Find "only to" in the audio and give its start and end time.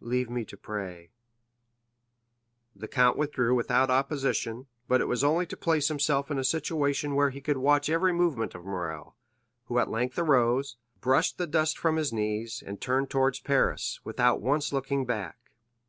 5.22-5.56